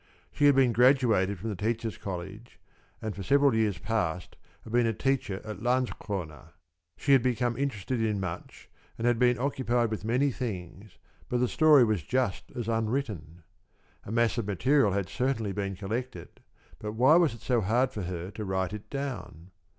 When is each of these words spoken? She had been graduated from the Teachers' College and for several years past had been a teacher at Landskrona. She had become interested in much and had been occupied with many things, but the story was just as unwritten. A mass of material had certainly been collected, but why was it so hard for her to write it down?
She 0.31 0.45
had 0.47 0.55
been 0.55 0.73
graduated 0.73 1.37
from 1.37 1.51
the 1.51 1.55
Teachers' 1.55 1.95
College 1.95 2.59
and 3.03 3.15
for 3.15 3.21
several 3.21 3.53
years 3.53 3.77
past 3.77 4.35
had 4.63 4.73
been 4.73 4.87
a 4.87 4.93
teacher 4.93 5.39
at 5.45 5.61
Landskrona. 5.61 6.53
She 6.97 7.11
had 7.11 7.21
become 7.21 7.55
interested 7.55 8.01
in 8.01 8.19
much 8.19 8.67
and 8.97 9.05
had 9.05 9.19
been 9.19 9.37
occupied 9.37 9.91
with 9.91 10.03
many 10.03 10.31
things, 10.31 10.97
but 11.29 11.39
the 11.39 11.47
story 11.47 11.83
was 11.83 12.01
just 12.01 12.45
as 12.55 12.67
unwritten. 12.67 13.43
A 14.03 14.11
mass 14.11 14.39
of 14.39 14.47
material 14.47 14.93
had 14.93 15.07
certainly 15.07 15.51
been 15.51 15.75
collected, 15.75 16.39
but 16.79 16.93
why 16.93 17.15
was 17.15 17.35
it 17.35 17.41
so 17.41 17.61
hard 17.61 17.91
for 17.91 18.01
her 18.01 18.31
to 18.31 18.43
write 18.43 18.73
it 18.73 18.89
down? 18.89 19.51